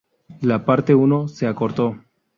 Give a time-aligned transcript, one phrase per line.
[0.41, 1.95] La parte I se acortó.